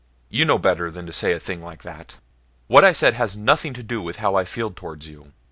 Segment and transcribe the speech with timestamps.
[0.31, 2.17] "You know better than to say a thing like that.
[2.65, 5.31] What I said has nothing to do with how I feel towards you.